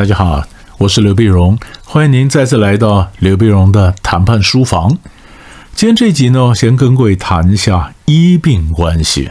[0.00, 0.42] 大家好，
[0.78, 4.96] 我是刘碧荣，欢迎您再次来到刘碧荣的谈判书房。
[5.74, 9.28] 今天这集呢，先跟各位谈一下医病关系，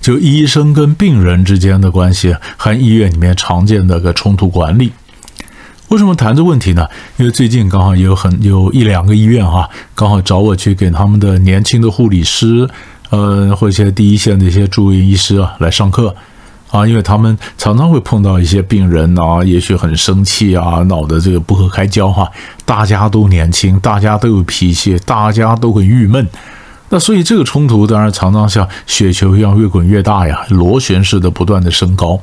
[0.00, 4.90] 就医生跟病人之间的关系和医院里面常见的个冲突管理。
[5.86, 6.88] 为什么谈这问题呢？
[7.18, 12.68] 因为最近刚好有很有一两个医院哈，刚好找我去给他们的年轻的护理师，
[13.10, 16.12] 呃，或者一些第一线的一些住院医师啊来上课。
[16.70, 22.30] 啊，因为他们常常会碰到一些病人啊，也许很生气啊，闹得这个不可开交哈。
[22.66, 26.28] 大家都年轻，大家都有脾气，大家都很郁闷。
[26.90, 32.20] 那所以这个冲突当然常常像雪球一样越滚越大呀，螺旋式的不断的升高。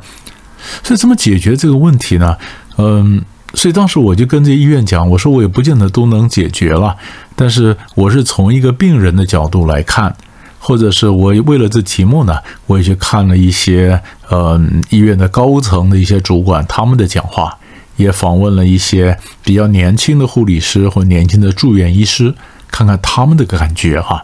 [0.84, 2.38] 所以怎么解决这个问题呢？
[2.78, 3.24] 嗯，
[3.56, 6.96] 所以当时我就跟这医院讲，我说我也不见得都能解决了，
[7.36, 10.16] 但是我是从一个病人的角度来看。
[10.58, 14.60] 或者是我为了这题目呢，我也去看了一些呃
[14.90, 17.58] 医院的高层的一些主管他们的讲话，
[17.96, 22.34] 也访问了一些比较年轻的护理师或年轻的住院医师，
[22.70, 24.24] 看看他们的感觉哈。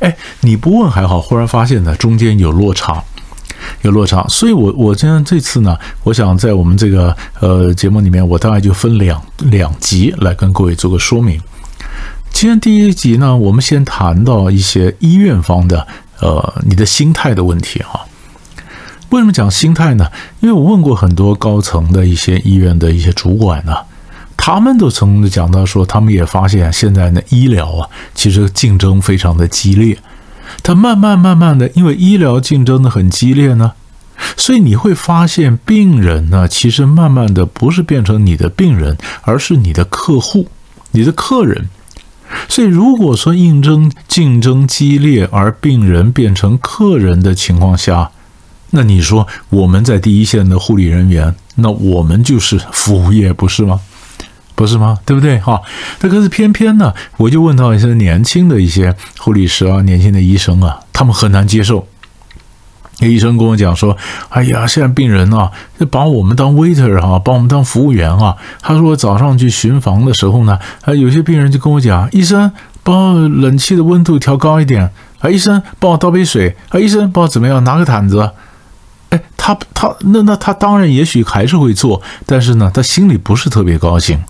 [0.00, 3.02] 哎，你不问还好，忽然发现呢中间有落差，
[3.82, 11.40] 有落差，所以我我今天这次呢，我想在我们这个呃节目里面，我大概就分两两集来跟各位做个说明。
[12.30, 15.84] 今天第一集呢，我们先谈到一些医院方的，
[16.20, 18.00] 呃，你的心态的问题哈。
[19.10, 20.06] 为什么讲心态呢？
[20.40, 23.74] 因为我问过很多高层的一些医院的一些主管呢，
[24.36, 29.98] 他们都曾经讲到说，他们也发现现在呢医疗啊，其实竞争非常的激烈。
[30.62, 33.72] 他慢慢慢慢的，因为医疗竞争的很激烈呢，
[34.36, 40.48] 所以你会发现病人呢，其实慢慢的不是变成你的病人，而是你的客户，
[40.92, 41.68] 你的客人。
[42.46, 48.10] 所以，如果说竞争竞争激烈，而病人变成客人的情况下，
[48.70, 53.80] 那你说我们在第一线的护理人员，那我们就是服务业，不是吗？
[54.54, 54.98] 不是吗？
[55.06, 55.38] 对不对？
[55.38, 55.62] 哈，
[56.00, 61.86] 那可是偏偏呢，我就问到一些年轻的一些护理师啊，年轻的医生啊，他们很难接受。
[62.98, 63.96] 那医生跟我讲说
[64.30, 72.50] ：“哎呀，现在病人啊，就把我们当 waiter 哈，把我们当服务员啊。”他说：“早上去巡房的时候呢，啊，有些病人就跟我讲，医生
[72.82, 74.90] 帮我冷气的温度调高一点，
[75.20, 78.32] 啊，医生帮我倒杯水，啊，医生帮我怎么样，拿个毯子。”
[79.48, 84.20] 他他那那他当然也许还是会做，但是呢，他心里不是特别高兴。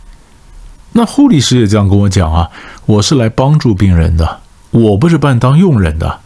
[0.92, 2.48] 那护理师也这样跟我讲啊，
[2.86, 4.38] 我是来帮助病人的，
[4.70, 6.20] 我不是把你当佣人的。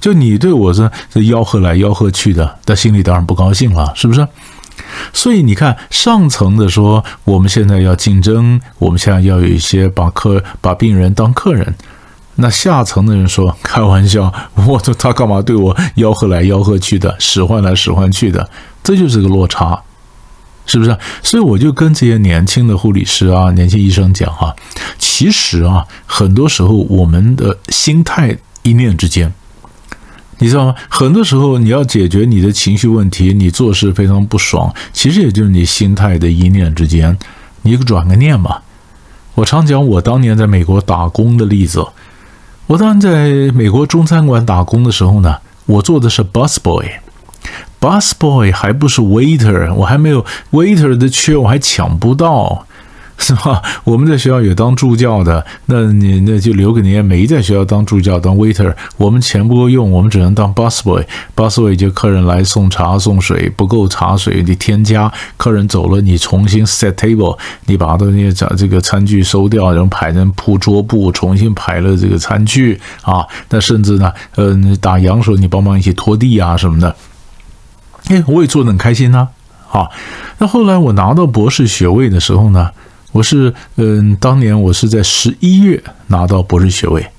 [0.00, 4.26] 就你对我是这吆喝来吆喝去的，他心里当然不高兴了，是不是？
[5.12, 11.74] 所以你看，上层的说我们现在要竞争，我们现在要有一些把客把病人当客人，
[12.40, 18.48] 那下层的人说开玩笑， 我说他干嘛对我吆喝来吆喝去的，使唤来使唤去的，
[18.84, 19.82] 这就是个落差，
[20.64, 20.96] 是不是？
[21.20, 24.54] 所以我就跟这些年轻的护理师啊、年轻医生讲哈，
[24.98, 29.32] 其实啊，很多时候我们的心态一念之间。
[30.38, 30.76] 你知道吗？
[30.88, 37.18] 很多时候你要解决你的情绪问题，你做事非常不爽，其实也就是你心态的一念之间，
[37.62, 38.58] 你转个念嘛。
[39.34, 41.84] 我常讲我当年在美国打工的例子。
[42.68, 52.66] 我当年在美国中餐馆打工的时候呢，我做的是 bus boy，bus boy 还不是 waiter，我还没有 waiter 的缺，我还抢不到。
[53.20, 53.60] 是吧？
[53.82, 58.72] 我们在学校也当助教的，那你那就留给那些没在学校当助教、当 waiter。
[58.96, 61.04] 我们钱不够用，我们只能当 bus boy。
[61.34, 65.12] bus boy 就客人来送茶送水，不够茶水你添加。
[65.36, 67.36] 客人走了，你重新 set table，
[67.66, 73.26] 你把东西这这个餐具收掉，然后排成铺桌布，重新排了这个餐具啊。
[73.50, 76.94] 那甚至呢，嗯，打烊时候你帮忙一起拖地啊什么的。
[78.10, 79.28] 哎，我也做的很开心呐。
[79.66, 79.90] 好，
[80.38, 82.70] 那后来我拿到博士学位的时候呢？
[83.12, 87.10] 我是嗯，当年我是在十一月拿到博士学位，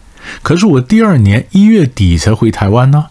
[0.41, 3.05] 可是我第二年一月底才回台湾呢，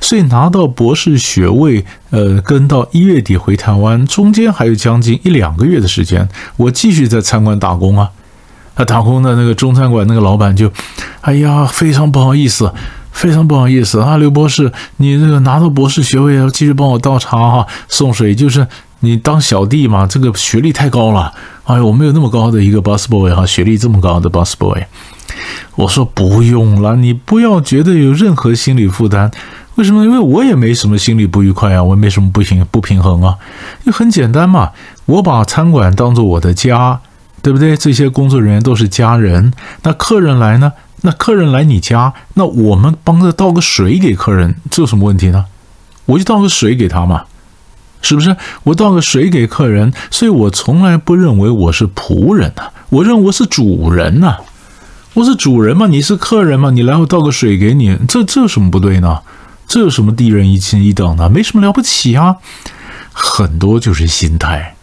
[0.00, 8.10] 所以拿到博士学位，呃，跟到一月底回台湾中间还有将近一两个月的时间，我继续在餐馆打工啊。
[8.76, 10.72] 那打工的那个中餐馆那个老板就，
[11.20, 12.72] 哎呀，非常不好意思，
[13.12, 18.66] 非常不好意思啊，刘博士，你这个拿到博士学位要继续帮我倒茶哈，送水，就是
[19.00, 21.32] 你当小弟嘛，这个学历太高了。
[21.64, 24.82] 哎，我没有那么高的一个 bus boy 哈，学历这么高的 bus boy。
[25.76, 29.30] 我说不用了，你不要觉得有任何心理负担。
[29.76, 30.04] 为什么？
[30.04, 33.36] 因为我也没什么心理不愉快啊，我也没什么不平不平衡啊。
[33.86, 34.70] 就很简单嘛，
[35.06, 37.00] 我把餐馆当做我的家，
[37.40, 37.76] 对不对？
[37.76, 39.52] 这些工作人员都是家人。
[39.82, 40.72] 那客人来呢？
[41.02, 45.46] 那客人来你家，那我们帮着倒个水给客人，这有什么问题呢？
[46.04, 47.24] 我就倒个水给他嘛。
[48.02, 48.36] 是不是？
[48.62, 54.36] 我倒个水给客人，所以我从来不认为我是仆人呐，我认为我是主人呐。
[55.12, 59.18] 我是主人嘛，你是客人嘛，你来我倒个水给你，这这有什么不对呢？
[59.66, 61.28] 这有什么低人一亲一等的？
[61.28, 62.36] 没什么了不起啊。
[63.12, 64.76] 很多就是心态，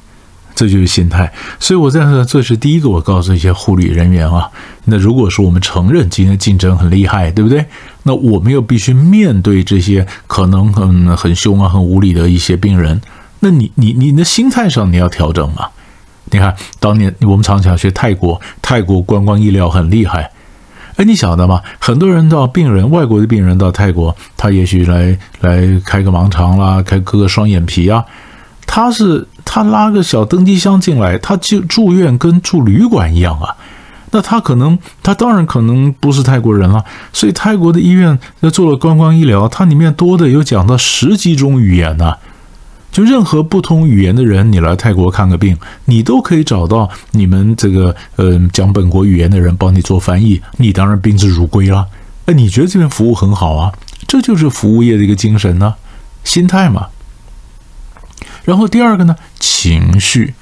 [0.58, 1.32] 这就是心态。
[1.60, 4.50] 所以我在这，这是第一个，我告诉一些护理人员啊。
[4.86, 7.64] 那如果说我们承认今天竞争很厉害，对不对？
[8.02, 13.00] 那我们又必须面对这些可能很很凶啊、很无理的一些病人。
[13.40, 15.68] 那你你你的心态上你要调整嘛？
[16.32, 20.32] 你看当年我们常常去泰国，泰国观光医疗很厉害。
[20.96, 21.62] 哎，你晓得吗？
[21.78, 28.04] 很多人到病人，外国的病人到泰国，他也许来来开个盲肠啦，开割个双眼皮啊。
[28.68, 33.56] 他是他拉个小登机箱进来，他就住院跟住旅馆一样啊。
[34.12, 36.84] 那他可能，他当然可能不是泰国人了。
[37.12, 42.14] 所以泰国的医院在做了观光医疗，它里面多的有讲到十几种语言呢。
[42.90, 51.86] 就任何不同语言的人，你来泰国看个病，你都可以找到你们这个呃讲本国语言的人帮你做翻译，你当然宾至如归了。
[52.26, 53.72] 哎，你觉得这边服务很好啊？
[54.08, 55.74] 这就是服务业的一个精神呢，
[56.24, 56.88] 心态嘛。
[58.48, 60.34] 然后第二个呢，情绪，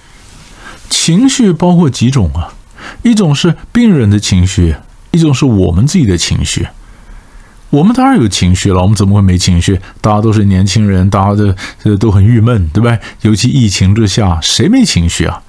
[0.92, 2.54] 情绪包括几种啊？
[3.02, 4.76] 一种是病人的情绪，
[5.10, 6.68] 一种是我们自己的情绪。
[7.72, 9.82] 我们当然有情绪了，我们怎么会没情绪？
[10.02, 12.96] 大家都是年轻人，大家的这都很郁闷，对吧？
[13.22, 15.42] 尤其疫情之下，谁没情绪啊？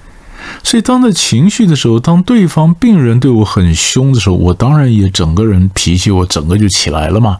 [0.63, 7.37] 所以当在情绪的时候，当对方病人对我很凶的时候，我当然也整个人脾气，我整个就起来了嘛。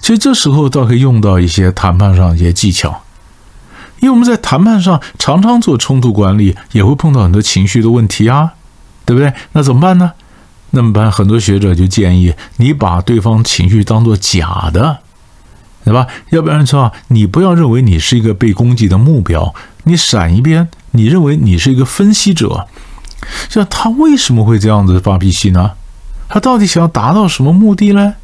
[0.00, 3.02] 其实这时候倒可以用到一些谈判上一些技巧，
[4.00, 8.52] 因为我们在谈判上常常做冲突管理，也会碰到很多情绪的问题啊，
[9.04, 9.32] 对不对？
[9.52, 10.12] 那怎么办呢？
[10.70, 11.10] 那么办？
[11.10, 14.98] 很多学者就建议你把对方情绪当做假的，
[15.84, 16.06] 对吧？
[16.30, 19.54] 要不然说你不要认为你是一个被攻击的目标，
[19.84, 22.66] 你闪一边，你认为你是一个分析者，
[23.48, 25.70] 像他为什么会这样子发脾气呢？
[26.28, 28.14] 他到底想要达到什么目的呢？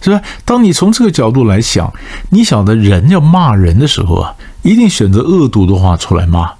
[0.00, 0.20] 是吧？
[0.44, 1.92] 当你从这个角度来想，
[2.30, 4.34] 你晓得人要骂人的时候啊，
[4.66, 6.50] 一定选择恶毒的话出来骂，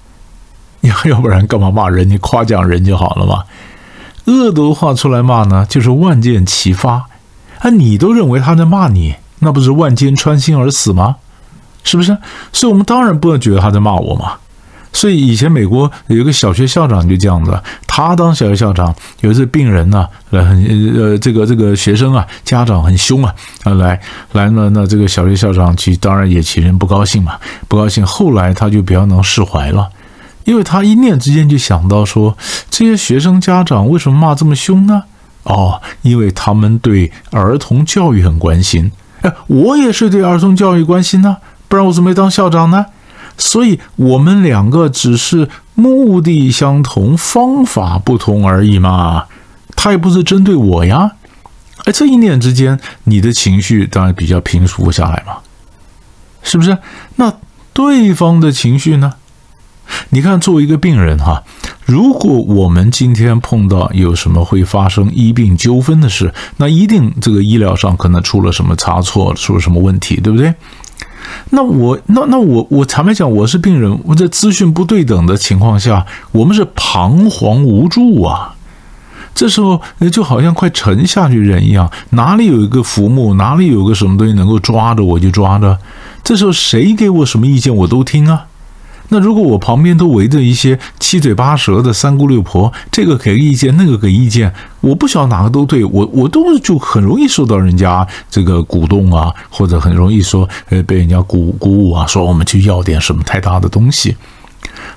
[0.81, 2.09] 要 要不然干嘛骂人？
[2.09, 3.43] 你夸奖人就好了嘛。
[4.25, 7.05] 恶毒话出来骂呢，就是万箭齐发，
[7.59, 11.17] 啊，你都认为他在骂你，那不是万箭穿心而死吗？
[11.83, 12.17] 是不是？
[12.53, 14.33] 所以我们当然不能觉得他在骂我嘛。
[14.97, 23.31] 所以以前美国有一个小学校长就这样子，他当小学校长，有一次病人呢，呃，呃，这个这个学生啊，家长很凶啊，
[23.63, 24.01] 啊，来
[24.31, 27.33] 来呢，那这个小学校长其实当然也其实不高兴嘛，
[27.67, 28.03] 不高兴。
[28.03, 29.87] 后来他就比较能释怀了。
[30.45, 32.35] 因为他一念之间就想到说，
[32.71, 35.03] 这些学生家长为什么骂这么凶呢？
[35.43, 38.91] 哦，因为他们对儿童教育很关心。
[39.21, 42.87] 哎，我也是对儿童教育关心呢，不然我怎么没当校长呢？
[43.37, 49.25] 所以，我们两个只是目的相同，方法不同而已嘛。
[49.75, 51.11] 他也不是针对我呀。
[51.85, 55.37] 哎，这一念之间，你的情绪当然比较平复下来嘛，
[56.41, 56.77] 是不是？
[57.15, 57.31] 那
[57.73, 59.13] 对方的情绪呢？
[60.09, 61.43] 你看，作为一个病人哈，
[61.85, 70.53] 如果我们今天碰到有什么会发生医病纠纷的事，那一定这个医疗上可能出了什么差错，出了什么问题，对不对？
[71.49, 78.53] 那我那那我我坦白讲，我是病人，我在资讯不对等的情况下，我们是彷徨无助啊。
[79.33, 79.79] 这时候
[80.11, 85.77] 就好像快沉下去人一样，哪里有一个浮木，哪里有个什么东西能够抓着我就抓着。
[86.23, 88.47] 这时候谁给我什么意见，我都听啊。
[89.09, 104.17] 那如果我旁边都围着一些七嘴八舌的三姑六婆，这个给意见，那个给意见，我不晓得哪个都对，我我都就很容易受到人家这个鼓动啊，或者很容易说，呃，被人家鼓鼓舞啊，说我们去要点什么太大的东西。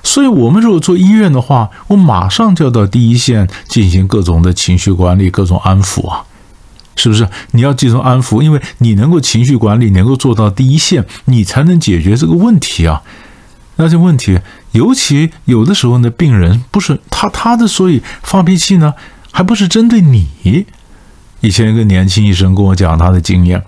[0.03, 6.23] 所以，我们如果做医院的话，我马上就要到第一线进行各种的情绪管理、各种安抚啊，
[6.95, 7.27] 是不是？
[7.51, 13.01] 你要进行安抚，因为你能够情绪管理，能够做到第一线，你才能解决这个问题啊。
[13.77, 14.39] 那些问题，
[14.73, 18.93] 尤其有的时候呢，病人不是他他的，所以发脾气呢，
[19.31, 20.65] 还不是针对你。
[21.39, 23.63] 以前一个年轻医生跟我讲他的经验，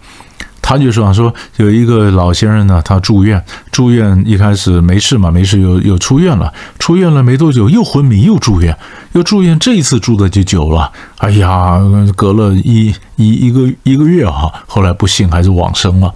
[0.62, 8.78] 他就说说有一个老先生呢，他住院，住院一开始没事嘛，没事又又出院了，出院了没多久又昏迷又住院，
[9.14, 11.80] 又住院，这一次住的就久了，哎呀，
[12.16, 16.14] 隔了一一一个一个月哈，后来不幸还是往生了。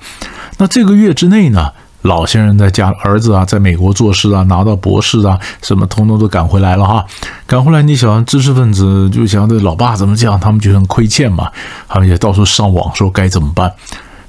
[0.60, 1.72] 那这个月之内呢？
[2.08, 7.06] 老先生在家，儿子啊，在美国做事啊，拿到博士啊，什么通通都赶回来了哈。
[7.46, 11.52] 赶回来，你想知识分子就想这老爸怎么这样，他们就很亏欠嘛，
[11.88, 13.72] 他们也到处上网说该怎么办。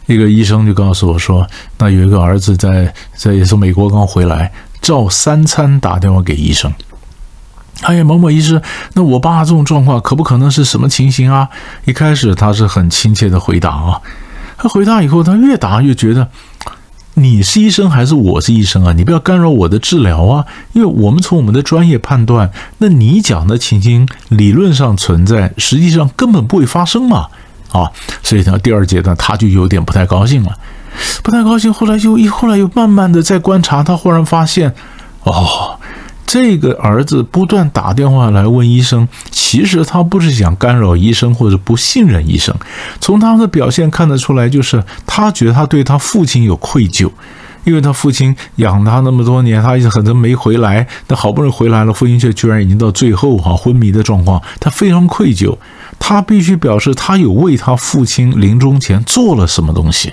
[0.07, 1.47] 一个医生就告诉我说，
[1.79, 6.73] 那有一个儿子在在也从美国刚回来，照三餐打电话给医生。
[7.83, 8.61] 哎呀，某某医师，
[8.95, 11.49] 那我爸这种状况可不可能是什么情形啊？
[11.85, 14.01] 一开始他是很亲切的回答啊，
[14.57, 16.29] 他回答以后，他越答越觉得。
[17.19, 18.93] 你是医生还是我是医生啊？
[18.93, 20.47] 你不要干扰我的治疗啊！
[20.73, 27.27] 因为我们从我们的专业判断，那你讲的情形理论上存在，实际上根本不会发生嘛！
[27.73, 27.91] 啊，
[28.23, 30.57] 所以呢，第二阶段他就有点不太高兴了，
[31.23, 31.73] 不太高兴。
[31.73, 34.75] 后来又一后来又慢慢的在观察，他忽然发现，
[35.23, 35.78] 哦。
[36.29, 42.55] 这个儿子不断打电话来问医生，其实他不是想干扰医生或者不信任医生，
[43.01, 47.11] 从他们的表现看得出来，就是他觉得他对他父亲有愧疚，
[47.65, 55.57] 因为他父亲养他那么多年，他一直可能没回来，那好不容易回来了，父亲却居然已经到最后哈昏迷的状况，他非常愧疚，
[55.99, 60.13] 他必须表示他有为他父亲临终前做了什么东西，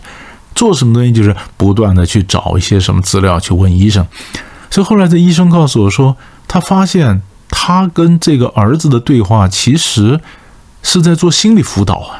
[0.55, 4.07] 做什么东西就是不断的去找一些什么资料去问医生。
[4.75, 6.17] 所以后来，这医生告诉我说，
[6.49, 10.19] 他发现他跟这个儿子的对话，其实
[10.83, 12.19] 是在做心理辅导啊，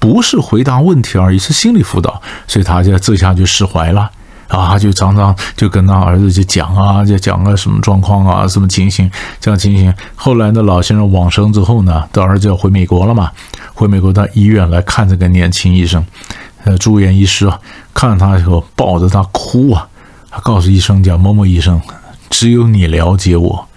[0.00, 2.20] 不是回答问题而已，是心理辅导。
[2.48, 4.10] 所以他就这下就释怀了
[4.48, 9.94] 啊，就常常就跟他儿子就讲啊，就讲个什么状况啊，什么情形，这样情形。
[10.16, 13.30] 后来呢，老先生往生之后呢，他儿子要回美国了嘛，
[13.72, 16.04] 回美国到医院来看这个年轻医生，
[16.64, 17.56] 呃，住院医师啊，
[17.94, 19.86] 看他以后抱着他哭啊。
[20.42, 21.80] 告诉医生讲：“某某医生，
[22.28, 23.68] 只有你了解我，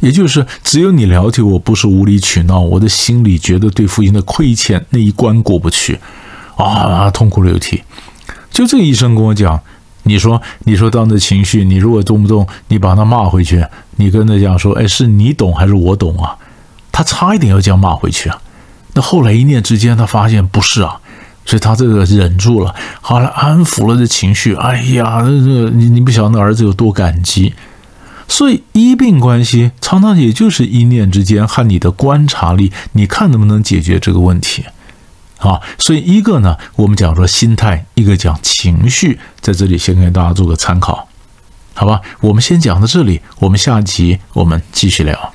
[0.00, 2.60] 也就是只有你了解我，不是无理取闹。
[2.60, 5.98] 我的心里觉得对父亲的亏欠那一关过不去，
[6.56, 7.82] 啊，痛哭流涕。
[8.50, 9.60] 就这个医生跟我讲，
[10.04, 13.64] 你说，你说当着情绪，你如果动不动你把他骂回去，
[13.96, 16.36] 你跟他讲说，哎，是你懂还是我懂啊？
[16.90, 18.40] 他差一点要这样骂回去啊。
[18.94, 21.00] 那后来一念之间，他发现不是啊。”
[21.46, 24.54] 所以他这个忍住了，好了，安抚了这情绪。
[24.56, 27.54] 哎呀，这你你不晓得那儿子有多感激。
[28.28, 34.64] 所以医病关系常常也就是一念之间和你的观察力，你看能不能解决这个问题
[35.38, 35.60] 啊？
[35.78, 41.06] 所以一个呢，我们讲说心态，一个讲情绪，在这里先给大家做个参考，
[41.74, 42.00] 好吧？
[42.20, 45.32] 我们先讲到这里，我们下集我们继续聊。